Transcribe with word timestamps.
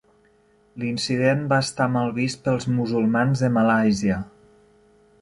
L'incident 0.83 1.43
va 1.51 1.59
estar 1.65 1.87
mal 1.97 2.11
vist 2.17 2.41
pels 2.49 2.69
musulmans 2.81 3.47
de 3.47 3.55
Malàisia. 3.59 4.23